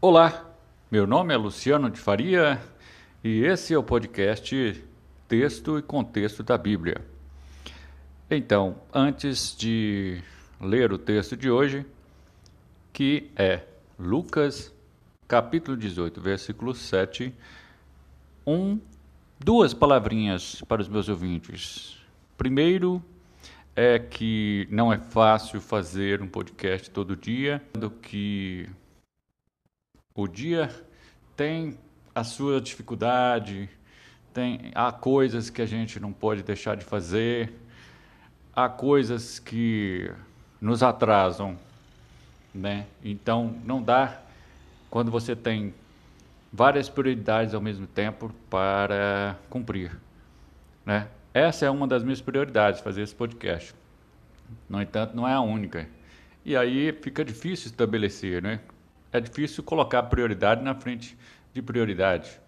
Olá, 0.00 0.48
meu 0.88 1.08
nome 1.08 1.34
é 1.34 1.36
Luciano 1.36 1.90
de 1.90 1.98
Faria 1.98 2.62
e 3.24 3.42
esse 3.42 3.74
é 3.74 3.78
o 3.78 3.82
podcast 3.82 4.84
Texto 5.26 5.76
e 5.76 5.82
Contexto 5.82 6.44
da 6.44 6.56
Bíblia. 6.56 7.04
Então, 8.30 8.76
antes 8.94 9.56
de 9.58 10.22
ler 10.60 10.92
o 10.92 10.98
texto 10.98 11.36
de 11.36 11.50
hoje, 11.50 11.84
que 12.92 13.28
é 13.34 13.64
Lucas, 13.98 14.72
capítulo 15.26 15.76
18, 15.76 16.20
versículo 16.20 16.76
7, 16.76 17.34
um, 18.46 18.78
duas 19.36 19.74
palavrinhas 19.74 20.62
para 20.68 20.80
os 20.80 20.86
meus 20.86 21.08
ouvintes. 21.08 22.00
Primeiro, 22.36 23.02
é 23.74 23.98
que 23.98 24.68
não 24.70 24.92
é 24.92 24.98
fácil 24.98 25.60
fazer 25.60 26.22
um 26.22 26.28
podcast 26.28 26.88
todo 26.88 27.16
dia, 27.16 27.60
do 27.72 27.90
que 27.90 28.68
o 30.18 30.26
dia 30.26 30.68
tem 31.36 31.78
a 32.12 32.24
sua 32.24 32.60
dificuldade, 32.60 33.70
tem 34.34 34.72
há 34.74 34.90
coisas 34.90 35.48
que 35.48 35.62
a 35.62 35.66
gente 35.66 36.00
não 36.00 36.12
pode 36.12 36.42
deixar 36.42 36.76
de 36.76 36.84
fazer, 36.84 37.52
há 38.52 38.68
coisas 38.68 39.38
que 39.38 40.10
nos 40.60 40.82
atrasam, 40.82 41.56
né? 42.52 42.86
Então 43.04 43.54
não 43.64 43.80
dá 43.80 44.20
quando 44.90 45.08
você 45.08 45.36
tem 45.36 45.72
várias 46.52 46.88
prioridades 46.88 47.54
ao 47.54 47.60
mesmo 47.60 47.86
tempo 47.86 48.34
para 48.50 49.36
cumprir, 49.48 49.96
né? 50.84 51.06
Essa 51.32 51.66
é 51.66 51.70
uma 51.70 51.86
das 51.86 52.02
minhas 52.02 52.20
prioridades, 52.20 52.80
fazer 52.80 53.02
esse 53.02 53.14
podcast. 53.14 53.72
No 54.68 54.82
entanto, 54.82 55.14
não 55.14 55.28
é 55.28 55.34
a 55.34 55.40
única. 55.40 55.88
E 56.44 56.56
aí 56.56 56.92
fica 56.92 57.24
difícil 57.24 57.66
estabelecer, 57.66 58.42
né? 58.42 58.58
É 59.12 59.20
difícil 59.20 59.64
colocar 59.64 60.02
prioridade 60.04 60.62
na 60.62 60.74
frente 60.74 61.16
de 61.52 61.62
prioridade. 61.62 62.40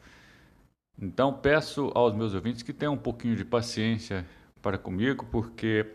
Então, 1.01 1.33
peço 1.33 1.91
aos 1.95 2.15
meus 2.15 2.35
ouvintes 2.35 2.63
que 2.63 2.73
tenham 2.73 2.93
um 2.93 2.99
pouquinho 2.99 3.35
de 3.35 3.45
paciência 3.45 4.27
para 4.61 4.77
comigo, 4.77 5.27
porque 5.31 5.95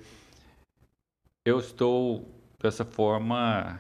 eu 1.45 1.59
estou 1.59 2.27
dessa 2.59 2.83
forma 2.83 3.80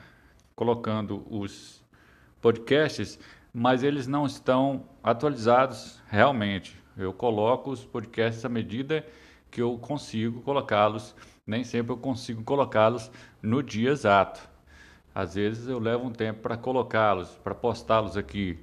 colocando 0.55 1.25
os 1.29 1.83
podcasts, 2.39 3.19
mas 3.51 3.81
eles 3.81 4.05
não 4.05 4.27
estão 4.27 4.87
atualizados 5.01 5.99
realmente. 6.07 6.79
Eu 6.95 7.11
coloco 7.11 7.71
os 7.71 7.83
podcasts 7.83 8.45
à 8.45 8.49
medida 8.49 9.03
que 9.49 9.61
eu 9.61 9.77
consigo 9.79 10.41
colocá-los. 10.41 11.15
Nem 11.47 11.63
sempre 11.63 11.91
eu 11.91 11.97
consigo 11.97 12.43
colocá-los 12.43 13.09
no 13.41 13.63
dia 13.63 13.89
exato. 13.89 14.47
Às 15.15 15.35
vezes 15.35 15.69
eu 15.69 15.79
levo 15.79 16.03
um 16.03 16.11
tempo 16.11 16.41
para 16.41 16.57
colocá-los, 16.57 17.29
para 17.37 17.55
postá-los 17.55 18.17
aqui. 18.17 18.59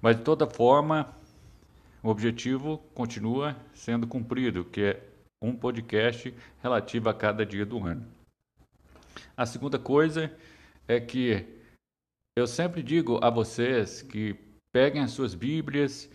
Mas 0.00 0.16
de 0.16 0.22
toda 0.22 0.46
forma, 0.46 1.14
o 2.02 2.08
objetivo 2.08 2.78
continua 2.94 3.54
sendo 3.74 4.06
cumprido, 4.06 4.64
que 4.64 4.80
é 4.80 5.02
um 5.42 5.54
podcast 5.54 6.32
relativo 6.62 7.10
a 7.10 7.14
cada 7.14 7.44
dia 7.44 7.66
do 7.66 7.84
ano. 7.84 8.06
A 9.36 9.44
segunda 9.44 9.78
coisa 9.78 10.32
é 10.88 10.98
que 10.98 11.44
eu 12.38 12.46
sempre 12.46 12.82
digo 12.82 13.20
a 13.22 13.28
vocês 13.28 14.00
que 14.00 14.34
peguem 14.72 15.02
as 15.02 15.10
suas 15.10 15.34
Bíblias 15.34 16.10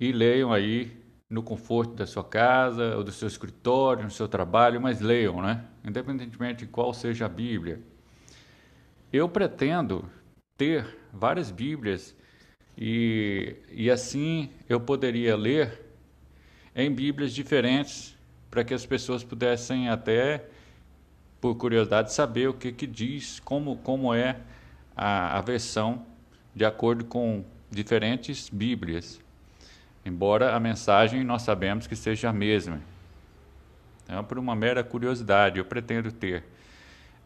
e 0.00 0.10
leiam 0.10 0.50
aí 0.50 0.90
no 1.28 1.42
conforto 1.42 1.94
da 1.94 2.06
sua 2.06 2.24
casa, 2.24 2.96
ou 2.96 3.04
do 3.04 3.12
seu 3.12 3.28
escritório, 3.28 4.04
no 4.04 4.10
seu 4.10 4.26
trabalho, 4.26 4.80
mas 4.80 5.00
leiam, 5.00 5.42
né? 5.42 5.66
Independentemente 5.84 6.64
de 6.64 6.72
qual 6.72 6.94
seja 6.94 7.26
a 7.26 7.28
Bíblia. 7.28 7.91
Eu 9.12 9.28
pretendo 9.28 10.08
ter 10.56 10.86
várias 11.12 11.50
Bíblias 11.50 12.16
e, 12.76 13.56
e 13.70 13.90
assim 13.90 14.50
eu 14.68 14.80
poderia 14.80 15.36
ler 15.36 15.80
em 16.74 16.90
Bíblias 16.90 17.32
diferentes 17.32 18.16
para 18.50 18.64
que 18.64 18.72
as 18.72 18.86
pessoas 18.86 19.22
pudessem 19.22 19.88
até, 19.88 20.46
por 21.40 21.54
curiosidade, 21.56 22.12
saber 22.12 22.48
o 22.48 22.54
que, 22.54 22.72
que 22.72 22.86
diz, 22.86 23.40
como, 23.40 23.76
como 23.78 24.14
é 24.14 24.40
a, 24.96 25.38
a 25.38 25.40
versão 25.40 26.06
de 26.54 26.64
acordo 26.64 27.04
com 27.04 27.44
diferentes 27.70 28.48
Bíblias 28.48 29.20
embora 30.04 30.54
a 30.54 30.60
mensagem 30.60 31.24
nós 31.24 31.42
sabemos 31.42 31.86
que 31.86 31.96
seja 31.96 32.30
a 32.30 32.32
mesma. 32.32 32.80
Então, 34.04 34.22
por 34.24 34.38
uma 34.38 34.54
mera 34.54 34.82
curiosidade, 34.82 35.58
eu 35.58 35.64
pretendo 35.64 36.10
ter. 36.10 36.44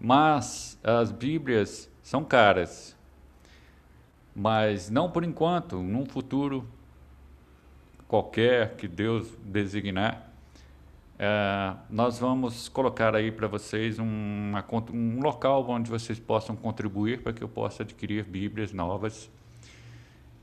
Mas 0.00 0.78
as 0.82 1.10
Bíblias 1.10 1.90
são 2.02 2.24
caras. 2.24 2.96
Mas 4.34 4.90
não 4.90 5.10
por 5.10 5.24
enquanto, 5.24 5.76
num 5.82 6.04
futuro 6.04 6.68
qualquer 8.06 8.76
que 8.76 8.86
Deus 8.86 9.32
designar, 9.42 10.30
é, 11.18 11.74
nós 11.88 12.18
vamos 12.18 12.68
colocar 12.68 13.16
aí 13.16 13.32
para 13.32 13.48
vocês 13.48 13.98
um, 13.98 14.52
um 14.92 15.20
local 15.20 15.66
onde 15.68 15.88
vocês 15.88 16.20
possam 16.20 16.54
contribuir 16.54 17.22
para 17.22 17.32
que 17.32 17.42
eu 17.42 17.48
possa 17.48 17.82
adquirir 17.82 18.24
Bíblias 18.24 18.72
novas. 18.72 19.30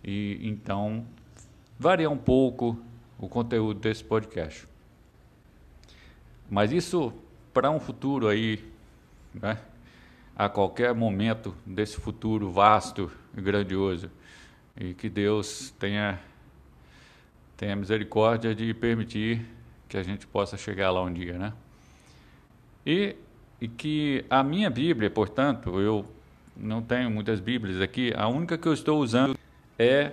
E 0.03 0.39
então 0.41 1.05
variar 1.79 2.11
um 2.11 2.17
pouco 2.17 2.77
o 3.19 3.29
conteúdo 3.29 3.79
desse 3.79 4.03
podcast. 4.03 4.67
Mas 6.49 6.71
isso 6.71 7.13
para 7.53 7.69
um 7.69 7.79
futuro 7.79 8.27
aí, 8.27 8.63
né? 9.33 9.57
a 10.35 10.49
qualquer 10.49 10.93
momento 10.93 11.55
desse 11.65 11.97
futuro 11.97 12.49
vasto 12.49 13.11
e 13.35 13.41
grandioso. 13.41 14.09
E 14.75 14.93
que 14.93 15.09
Deus 15.09 15.71
tenha, 15.77 16.19
tenha 17.55 17.75
misericórdia 17.75 18.55
de 18.55 18.73
permitir 18.73 19.45
que 19.87 19.97
a 19.97 20.03
gente 20.03 20.25
possa 20.25 20.57
chegar 20.57 20.89
lá 20.89 21.03
um 21.03 21.13
dia, 21.13 21.37
né? 21.37 21.53
E, 22.85 23.15
e 23.61 23.67
que 23.67 24.25
a 24.29 24.43
minha 24.43 24.69
Bíblia, 24.69 25.09
portanto, 25.09 25.79
eu 25.79 26.05
não 26.57 26.81
tenho 26.81 27.09
muitas 27.11 27.39
Bíblias 27.39 27.79
aqui, 27.79 28.11
a 28.15 28.27
única 28.27 28.57
que 28.57 28.67
eu 28.67 28.73
estou 28.73 28.99
usando 28.99 29.37
é 29.77 30.11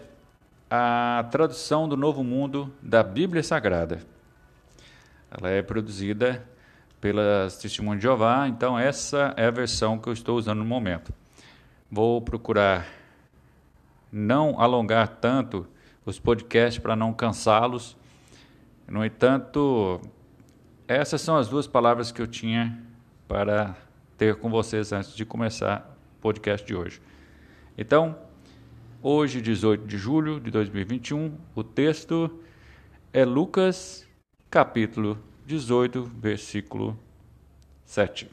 a 0.70 1.26
tradução 1.30 1.88
do 1.88 1.96
Novo 1.96 2.22
Mundo 2.22 2.72
da 2.82 3.02
Bíblia 3.02 3.42
Sagrada. 3.42 4.00
Ela 5.30 5.48
é 5.48 5.62
produzida 5.62 6.46
pelas 7.00 7.58
Testemunhas 7.58 7.98
de 7.98 8.02
Jeová, 8.02 8.46
então 8.48 8.78
essa 8.78 9.34
é 9.36 9.46
a 9.46 9.50
versão 9.50 9.98
que 9.98 10.08
eu 10.08 10.12
estou 10.12 10.36
usando 10.36 10.58
no 10.58 10.64
momento. 10.64 11.12
Vou 11.90 12.20
procurar 12.20 12.86
não 14.12 14.60
alongar 14.60 15.08
tanto 15.08 15.66
os 16.04 16.18
podcasts 16.18 16.82
para 16.82 16.94
não 16.94 17.12
cansá-los. 17.12 17.96
No 18.86 19.04
entanto, 19.04 20.00
essas 20.86 21.20
são 21.20 21.36
as 21.36 21.48
duas 21.48 21.66
palavras 21.66 22.12
que 22.12 22.20
eu 22.20 22.26
tinha 22.26 22.78
para 23.26 23.76
ter 24.18 24.36
com 24.36 24.50
vocês 24.50 24.92
antes 24.92 25.14
de 25.14 25.24
começar 25.24 25.96
o 26.18 26.20
podcast 26.20 26.66
de 26.66 26.74
hoje. 26.74 27.00
Então, 27.78 28.16
Hoje, 29.02 29.40
18 29.40 29.86
de 29.86 29.96
julho 29.96 30.38
de 30.38 30.50
2021, 30.50 31.34
o 31.54 31.64
texto 31.64 32.38
é 33.14 33.24
Lucas, 33.24 34.06
capítulo 34.50 35.18
18, 35.50 36.04
versículo 36.04 36.96
7. 37.84 38.30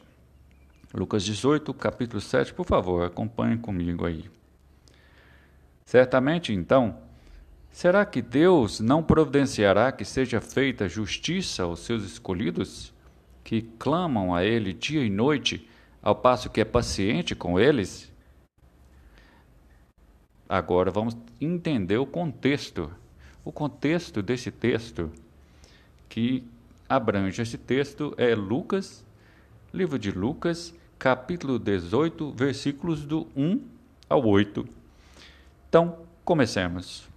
Lucas 0.94 1.24
18, 1.24 1.74
capítulo 1.74 2.20
7, 2.20 2.54
por 2.54 2.64
favor, 2.64 3.04
acompanhe 3.04 3.58
comigo 3.58 4.06
aí. 4.06 4.30
Certamente, 5.84 6.52
então, 6.52 6.96
será 7.72 8.06
que 8.06 8.22
Deus 8.22 8.78
não 8.78 9.02
providenciará 9.02 9.90
que 9.90 10.04
seja 10.04 10.40
feita 10.40 10.88
justiça 10.88 11.64
aos 11.64 11.80
seus 11.80 12.04
escolhidos, 12.04 12.94
que 13.42 13.62
clamam 13.62 14.32
a 14.32 14.44
Ele 14.44 14.72
dia 14.72 15.04
e 15.04 15.10
noite, 15.10 15.68
ao 16.00 16.14
passo 16.14 16.48
que 16.48 16.60
é 16.60 16.64
paciente 16.64 17.34
com 17.34 17.58
eles? 17.58 18.12
Agora 20.48 20.92
vamos 20.92 21.16
entender 21.40 21.98
o 21.98 22.06
contexto. 22.06 22.88
O 23.44 23.50
contexto 23.50 24.22
desse 24.22 24.52
texto 24.52 25.10
que 26.08 26.46
abrange 26.88 27.42
esse 27.42 27.58
texto 27.58 28.14
é 28.16 28.34
Lucas, 28.34 29.04
livro 29.72 29.98
de 29.98 30.10
Lucas, 30.10 30.74
capítulo 30.98 31.58
18, 31.58 32.32
versículos 32.32 33.04
do 33.04 33.26
1 33.36 33.60
ao 34.08 34.24
8. 34.24 34.66
Então, 35.68 35.98
comecemos. 36.24 37.08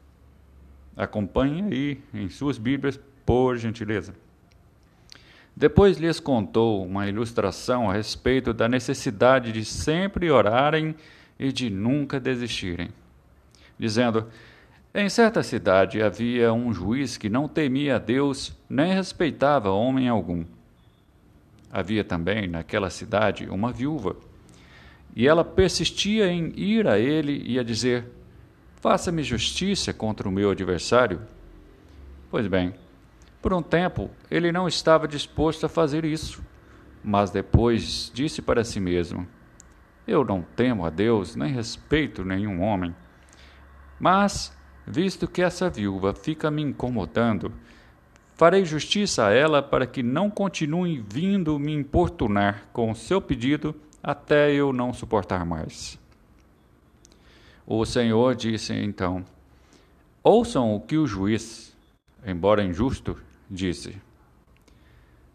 Acompanhe 0.95 1.62
aí 1.63 2.03
em 2.13 2.29
suas 2.29 2.57
Bíblias, 2.57 3.00
por 3.25 3.57
gentileza. 3.57 4.13
Depois 5.56 5.97
lhes 5.97 6.19
contou 6.19 6.85
uma 6.85 7.07
ilustração 7.07 7.89
a 7.89 7.94
respeito 7.94 8.53
da 8.53 8.68
necessidade 8.68 9.51
de 9.51 9.63
sempre 9.63 10.29
orarem 10.29 10.95
e 11.39 11.51
de 11.51 11.69
nunca 11.69 12.19
desistirem 12.19 12.89
dizendo: 13.81 14.27
Em 14.94 15.08
certa 15.08 15.42
cidade 15.42 16.04
havia 16.04 16.52
um 16.52 16.74
juiz 16.74 17.16
que 17.16 17.30
não 17.30 17.48
temia 17.48 17.96
a 17.96 18.00
Deus 18.00 18.54
nem 18.70 18.94
respeitava 18.94 19.70
homem 19.70 20.10
algum. 20.10 20.44
Havia 21.72 22.04
também 22.04 22.46
naquela 22.46 22.90
cidade 22.90 23.48
uma 23.50 23.72
viúva, 23.72 24.18
e 25.16 25.26
ela 25.26 25.46
persistia 25.46 26.28
em 26.28 26.52
ir 26.58 26.90
a 26.90 27.00
ele 27.00 27.42
e 27.46 27.58
a 27.58 27.64
dizer: 27.64 28.06
Faça-me 28.82 29.24
justiça 29.24 29.94
contra 29.94 30.28
o 30.28 30.32
meu 30.32 30.52
adversário. 30.52 31.22
Pois 32.30 32.46
bem, 32.48 32.76
por 33.42 33.54
um 33.54 33.62
tempo 33.62 34.12
ele 34.30 34.52
não 34.52 34.68
estava 34.68 35.08
disposto 35.08 35.66
a 35.66 35.70
fazer 35.70 36.04
isso, 36.04 36.44
mas 37.02 37.32
depois 37.32 38.12
disse 38.14 38.42
para 38.42 38.66
si 38.66 38.82
mesmo: 38.82 39.26
Eu 40.06 40.26
não 40.26 40.42
temo 40.42 40.86
a 40.86 40.90
Deus, 40.90 41.34
nem 41.34 41.54
respeito 41.54 42.26
nenhum 42.26 42.62
homem. 42.62 42.94
Mas, 43.98 44.52
visto 44.92 45.26
que 45.26 45.42
essa 45.42 45.70
viúva 45.70 46.14
fica 46.14 46.52
me 46.52 46.62
incomodando, 46.62 47.54
farei 48.36 48.66
justiça 48.66 49.28
a 49.28 49.32
ela 49.32 49.64
para 49.64 49.88
que 49.88 50.04
não 50.04 50.30
continue 50.30 51.02
vindo 51.08 51.58
me 51.58 51.74
importunar 51.74 52.66
com 52.74 52.92
o 52.92 52.96
seu 52.96 53.22
pedido 53.22 53.74
até 54.04 54.52
eu 54.52 54.74
não 54.74 54.92
suportar 54.92 55.46
mais. 55.46 55.98
O 57.66 57.86
Senhor 57.86 58.36
disse 58.36 58.74
então: 58.74 59.24
Ouçam 60.22 60.76
o 60.76 60.82
que 60.82 60.98
o 60.98 61.08
juiz, 61.08 61.74
embora 62.26 62.64
injusto, 62.64 63.18
disse. 63.50 63.96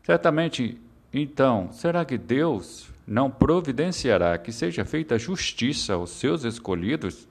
Certamente, 0.03 0.79
então, 1.13 1.73
será 1.73 2.05
que 2.05 2.19
Deus 2.19 2.91
não 3.07 3.31
providenciará 3.31 4.37
que 4.37 4.53
seja 4.53 4.85
feita 4.85 5.19
justiça 5.19 5.95
aos 5.95 6.11
seus 6.11 6.45
escolhidos, 6.45 7.27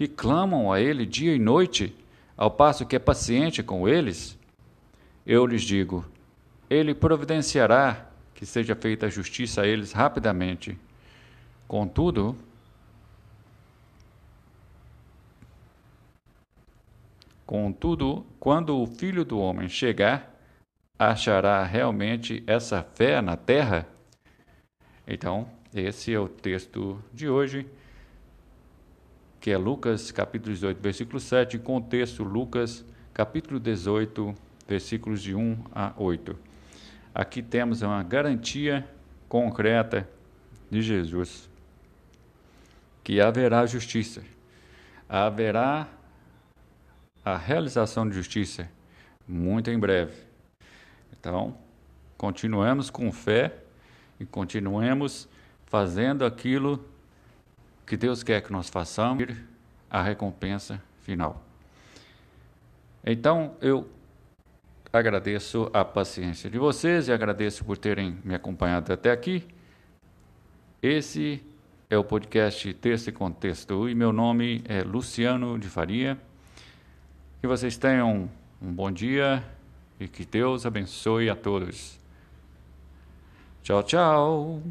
que 0.00 0.08
clamam 0.08 0.72
a 0.72 0.80
Ele 0.80 1.04
dia 1.04 1.34
e 1.34 1.38
noite, 1.38 1.94
ao 2.34 2.50
passo 2.50 2.86
que 2.86 2.96
é 2.96 2.98
paciente 2.98 3.62
com 3.62 3.86
eles? 3.86 4.38
Eu 5.26 5.44
lhes 5.44 5.60
digo: 5.60 6.06
Ele 6.70 6.94
providenciará 6.94 8.06
que 8.34 8.46
seja 8.46 8.74
feita 8.74 9.10
justiça 9.10 9.60
a 9.60 9.66
eles 9.66 9.92
rapidamente. 9.92 10.78
Contudo, 11.68 12.34
Contudo, 17.44 18.24
quando 18.38 18.80
o 18.80 18.86
filho 18.86 19.22
do 19.22 19.38
homem 19.38 19.68
chegar, 19.68 20.34
achará 20.98 21.62
realmente 21.64 22.42
essa 22.46 22.82
fé 22.82 23.20
na 23.20 23.36
terra? 23.36 23.86
Então, 25.06 25.46
esse 25.74 26.14
é 26.14 26.18
o 26.18 26.26
texto 26.26 26.98
de 27.12 27.28
hoje, 27.28 27.66
que 29.40 29.50
é 29.50 29.56
Lucas 29.56 30.12
capítulo 30.12 30.52
18, 30.52 30.82
versículo 30.82 31.18
7, 31.18 31.58
contexto 31.58 32.22
Lucas 32.22 32.84
capítulo 33.14 33.58
18, 33.58 34.34
versículos 34.68 35.22
de 35.22 35.34
1 35.34 35.64
a 35.74 35.94
8. 35.96 36.38
Aqui 37.14 37.42
temos 37.42 37.80
uma 37.80 38.02
garantia 38.02 38.86
concreta 39.30 40.06
de 40.70 40.82
Jesus 40.82 41.48
que 43.02 43.18
haverá 43.18 43.64
justiça, 43.64 44.22
haverá 45.08 45.88
a 47.24 47.38
realização 47.38 48.06
de 48.06 48.14
justiça 48.14 48.70
muito 49.26 49.70
em 49.70 49.78
breve. 49.78 50.12
Então, 51.18 51.56
continuemos 52.18 52.90
com 52.90 53.10
fé 53.10 53.54
e 54.18 54.26
continuemos 54.26 55.26
fazendo 55.64 56.26
aquilo 56.26 56.84
que 57.90 57.96
Deus 57.96 58.22
quer 58.22 58.40
que 58.40 58.52
nós 58.52 58.68
façamos, 58.68 59.26
a 59.90 60.00
recompensa 60.00 60.80
final. 61.02 61.42
Então, 63.04 63.56
eu 63.60 63.90
agradeço 64.92 65.68
a 65.74 65.84
paciência 65.84 66.48
de 66.48 66.56
vocês 66.56 67.08
e 67.08 67.12
agradeço 67.12 67.64
por 67.64 67.76
terem 67.76 68.16
me 68.22 68.32
acompanhado 68.32 68.92
até 68.92 69.10
aqui. 69.10 69.44
Esse 70.80 71.42
é 71.90 71.98
o 71.98 72.04
podcast 72.04 72.72
Texto 72.74 73.08
e 73.08 73.12
Contexto 73.12 73.88
e 73.88 73.94
meu 73.96 74.12
nome 74.12 74.62
é 74.68 74.84
Luciano 74.84 75.58
de 75.58 75.68
Faria. 75.68 76.16
Que 77.40 77.48
vocês 77.48 77.76
tenham 77.76 78.30
um 78.62 78.72
bom 78.72 78.92
dia 78.92 79.42
e 79.98 80.06
que 80.06 80.24
Deus 80.24 80.64
abençoe 80.64 81.28
a 81.28 81.34
todos. 81.34 81.98
Tchau, 83.64 83.82
tchau. 83.82 84.62